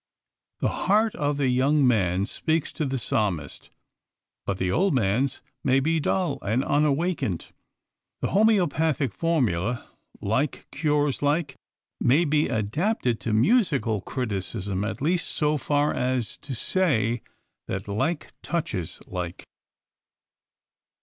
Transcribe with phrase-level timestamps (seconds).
[0.61, 3.69] The heart of the young man speaks to the psalmist,
[4.47, 7.51] but the old man's may be dull and unawakened.
[8.21, 9.87] The homoeopathic formula,
[10.19, 11.55] like cures like,
[11.99, 17.21] may be adapted to musical criticism at least so far as to say
[17.67, 19.45] that like touches like.